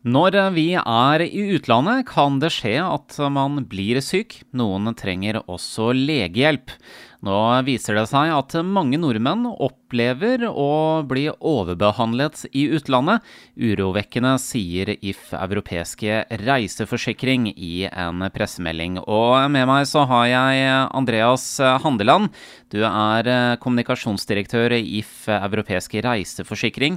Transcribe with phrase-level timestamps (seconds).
[0.00, 4.38] Når vi er i utlandet, kan det skje at man blir syk.
[4.56, 6.72] Noen trenger også legehjelp.
[7.20, 13.20] Nå viser det seg at mange nordmenn opplever å bli overbehandlet i utlandet.
[13.60, 19.02] Urovekkende, sier If europeiske reiseforsikring i en pressemelding.
[19.04, 22.32] Og med meg så har jeg Andreas Handeland.
[22.72, 26.96] Du er kommunikasjonsdirektør i If europeiske reiseforsikring.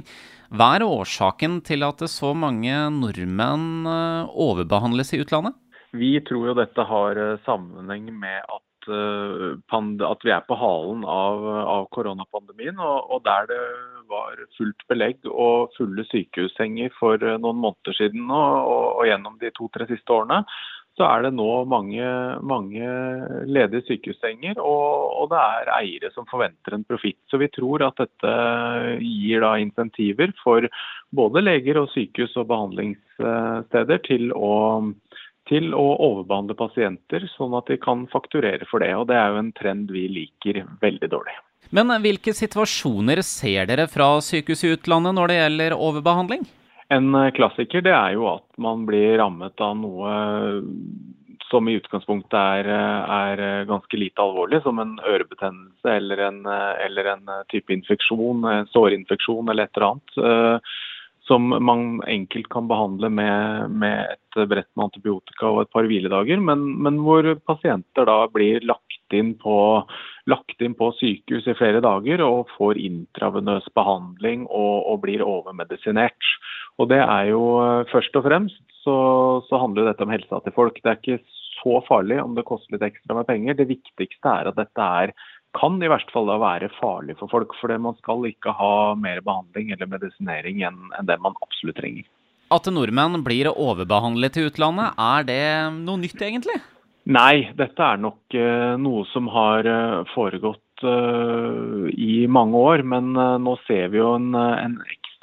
[0.54, 5.56] Hva er årsaken til at så mange nordmenn eh, overbehandles i utlandet?
[5.90, 11.02] Vi tror jo dette har eh, sammenheng med at, eh, at vi er på halen
[11.10, 12.78] av, av koronapandemien.
[12.78, 13.58] Og, og, der det
[14.12, 19.50] var fullt belegg og fulle sykehussenger for noen måneder siden og, og, og gjennom de
[19.58, 20.44] to-tre siste årene,
[20.94, 22.06] så er det nå mange,
[22.46, 22.86] mange
[23.50, 27.18] ledige sykehussenger, og, og, det er eiere som forventer en profitt.
[27.30, 28.34] Så vi tror at dette
[29.02, 30.68] gir da insentiver for
[31.14, 34.54] både leger og sykehus og behandlingssteder til å,
[35.50, 38.94] til å overbehandle pasienter, sånn at de kan fakturere for det.
[38.94, 41.38] Og det er jo en trend vi liker veldig dårlig.
[41.74, 46.44] Men hvilke situasjoner ser dere fra sykehus i utlandet når det gjelder overbehandling?
[46.94, 50.14] En eh, klassiker det er jo at man blir rammet av noe
[51.50, 56.40] som i utgangspunktet er, eh, er eh, ganske lite alvorlig, som en ørebetennelse eller en,
[56.86, 60.74] eller en type infeksjon, en sårinfeksjon eller et eller annet.
[61.24, 66.36] Som man enkelt kan behandle med, med et brett med antibiotika og et par hviledager,
[66.36, 69.56] men, men hvor pasienter da blir lagt inn, på,
[70.28, 76.34] lagt inn på sykehus i flere dager og får intravenøs behandling og, og blir overmedisinert.
[76.82, 78.96] Og det er jo eh, først og fremst så,
[79.48, 80.80] så handler dette om helsa til folk.
[80.82, 81.20] Det er ikke
[81.60, 83.56] så farlig om det koster litt ekstra med penger.
[83.58, 85.14] Det viktigste er at dette er
[85.54, 87.54] kan i verste fall da være farlig for folk.
[87.60, 92.08] For man skal ikke ha mer behandling eller medisinering enn, enn det man absolutt trenger.
[92.52, 95.44] At nordmenn blir overbehandlet i utlandet, er det
[95.78, 96.58] noe nytt egentlig?
[97.04, 102.82] Nei, dette er nok uh, noe som har uh, foregått i mange år.
[102.84, 104.74] Men nå ser vi jo en, en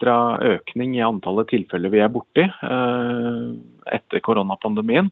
[0.02, 3.54] ekstra økning i antallet tilfeller vi er borti eh,
[3.94, 5.12] etter koronapandemien.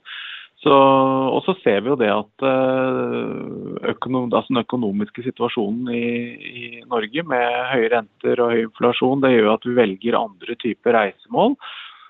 [0.59, 6.07] Så, og så ser vi jo det at eh, økonom, altså den økonomiske situasjonen i,
[6.49, 10.97] i, Norge med høye renter og høy inflasjon, det gjør at vi velger andre typer
[10.97, 11.55] reisemål.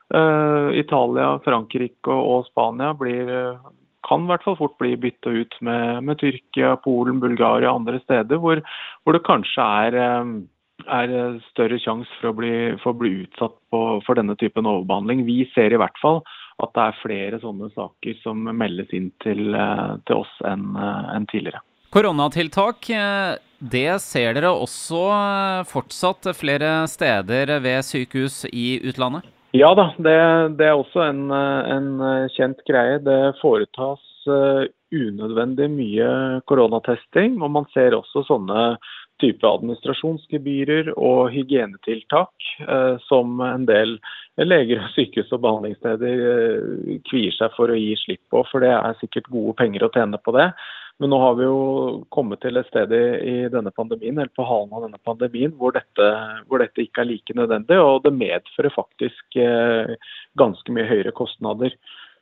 [0.10, 3.28] Uh, Italia, Frankrike og, og Spania blir,
[4.08, 8.00] kan i hvert fall fort bli bytta ut med, med, Tyrkia, Polen, Bulgaria og andre
[8.02, 8.64] steder hvor,
[9.04, 10.40] hvor det kanskje er um,
[10.88, 12.38] er eh, større sjanse for,
[12.84, 15.26] for, å bli utsatt på, for denne typen overbehandling.
[15.28, 16.22] Vi ser i hvert fall
[16.60, 21.12] at det er flere sånne saker som meldes inn til, eh, til oss enn eh,
[21.16, 21.64] en tidligere.
[21.90, 22.86] Koronatiltak,
[23.72, 25.00] det ser dere også
[25.72, 29.26] fortsatt flere steder ved sykehus i utlandet?
[29.58, 30.14] Ja da, det,
[30.60, 31.90] det er også en, en,
[32.36, 33.00] kjent greie.
[33.02, 34.06] Det foretas
[34.94, 36.12] unødvendig mye
[36.46, 37.40] koronatesting.
[37.42, 38.76] Og man ser også sånne
[39.22, 43.98] type administrasjonsgebyrer og hygienetiltak eh, som en del
[44.40, 48.44] leger, sykehus og behandlingssteder eh, kvier seg for å gi slipp på.
[48.52, 50.50] For det er sikkert gode penger å tjene på det.
[51.00, 51.60] Men nå har vi jo
[52.12, 56.08] kommet til et sted i, denne pandemien, eller på halen av denne pandemien hvor dette,
[56.52, 57.78] hvor dette, ikke er like nødvendig.
[57.80, 59.96] Og det medfører faktisk eh,
[60.40, 61.76] ganske mye høyere kostnader.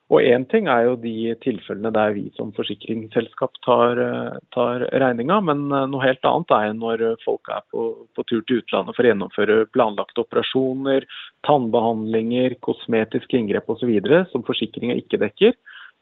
[0.07, 5.41] Og Én ting er jo de tilfellene der vi som forsikringsselskap tar, eh, tar regninga,
[5.43, 9.03] men eh, noe helt annet er når folk er på, på, tur til utlandet for
[9.03, 11.03] å gjennomføre planlagte operasjoner,
[11.47, 13.91] tannbehandlinger, kosmetiske inngrep osv.
[14.31, 15.57] som forsikringa ikke dekker.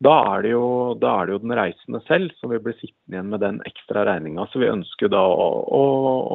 [0.06, 3.32] Da er, jo, da er, det jo, den reisende selv som vil bli sittende igjen
[3.32, 4.46] med den ekstra regninga.
[4.52, 5.84] Så vi ønsker da å, å,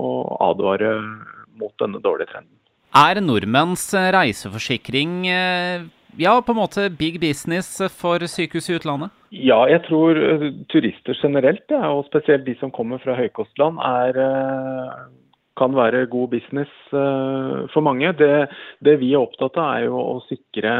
[0.00, 0.10] å
[0.48, 0.96] advare
[1.60, 2.56] mot denne dårlige trenden.
[2.96, 5.84] Er nordmenns reiseforsikring eh,
[6.16, 9.14] ja, på en måte big business for sykehus i utlandet?
[9.30, 14.18] Ja, jeg tror eh, turister generelt, ja, og spesielt de som kommer fra høykostland, er,
[14.18, 14.94] eh,
[15.60, 18.10] kan være god business eh, for mange.
[18.18, 18.48] Det,
[18.82, 20.74] det, vi er opptatt av, er jo å sikre,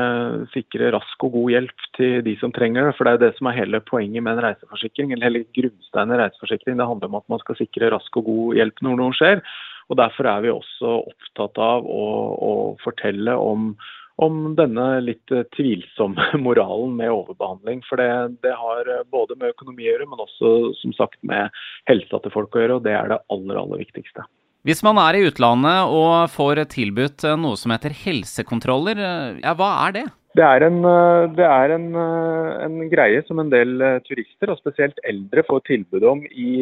[0.54, 2.96] sikre, rask og god hjelp til de som trenger det.
[2.98, 6.22] For det er det som er hele poenget med en reiseforsikring, eller hele grunnsteinen i
[6.24, 6.80] reiseforsikring.
[6.80, 9.44] Det handler om at man skal sikre rask og god hjelp når noe skjer.
[9.90, 12.04] Og Derfor er vi også opptatt av å,
[12.46, 12.52] å
[12.82, 13.72] fortelle om
[14.20, 17.82] om denne litt eh, tvilsomme moralen med overbehandling.
[17.88, 18.10] For det,
[18.44, 20.52] det, har eh, både med økonomi å gjøre, men også
[20.82, 21.48] som sagt med
[21.90, 22.78] helsa til folk å gjøre.
[22.80, 24.26] Og det er det aller, aller viktigste.
[24.68, 29.04] Hvis man er i utlandet og får tilbudt eh, noe som heter helsekontroller,
[29.40, 30.06] ja, hva er det?
[30.38, 34.52] Det er, en, eh, det er en, eh, en, greie som en del eh, turister,
[34.52, 36.52] og spesielt eldre, får tilbud om i,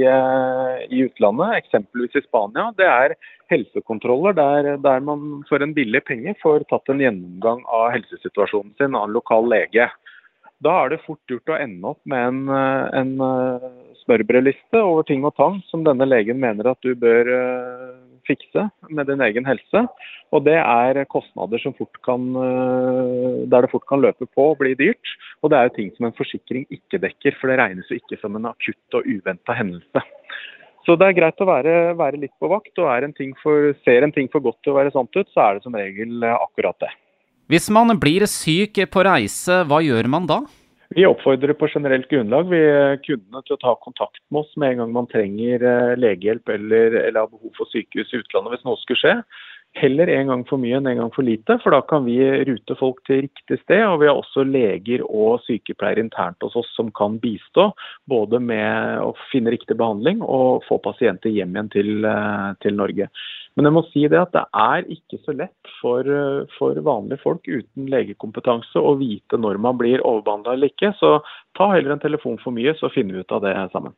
[0.89, 2.71] i utlandet, eksempelvis i Spania.
[2.81, 3.17] Det er
[3.53, 8.97] helsekontroller der, der, man for en billig penge får tatt en gjennomgang av helsesituasjonen sin
[8.97, 9.91] av en lokal lege.
[10.65, 12.41] Da er det fort gjort å ende opp med en,
[12.99, 13.13] en
[14.01, 17.31] smørbrødliste over ting og tang som denne legen mener at du bør
[18.29, 19.85] fikse med din egen helse.
[20.35, 24.59] Og det er kostnader som fort kan, eh, der det fort kan løpe på og
[24.61, 25.15] bli dyrt.
[25.43, 28.21] Og det er jo ting som en forsikring ikke dekker, for det regnes jo ikke
[28.21, 30.05] som en akutt og uventa hendelse.
[30.87, 34.13] Så det er greit å være, være litt på vakt, og en for, ser en
[34.13, 36.79] ting for godt til å være sant ut, så er det som regel eh, akkurat
[36.81, 36.93] det.
[37.49, 40.43] Hvis man blir syk på reise, hva gjør man da?
[40.97, 42.61] Vi oppfordrer på generelt grunnlag vi
[43.05, 46.97] kundene til å ta kontakt med oss med en gang man trenger eh, legehjelp eller,
[47.03, 49.15] eller har behov for sykehus i utlandet hvis noe skulle skje.
[49.77, 52.17] Heller en gang for mye enn en gang for lite, for da kan vi
[52.49, 53.85] rute folk til riktig sted.
[53.85, 57.69] Og vi har også leger og sykepleiere internt hos oss som kan bistå
[58.11, 63.11] både med å finne riktig behandling og få pasienter hjem igjen til, eh, til Norge.
[63.55, 66.07] Men jeg må si det at det er ikke så lett for,
[66.59, 70.93] for vanlige folk uten legekompetanse å vite når man blir overbehandla eller ikke.
[70.99, 71.19] Så
[71.59, 73.95] ta heller en telefon for mye, så finner vi ut av det sammen.